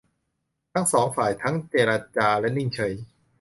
[0.73, 2.93] ทั้งสองฝ่ายทั้งเจรจาและนิ่งเฉย